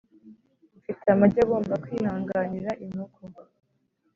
ufite 0.89 1.07
amagi 1.15 1.39
agomba 1.45 1.73
kwihanganira 1.83 2.71
inkoko. 2.83 3.21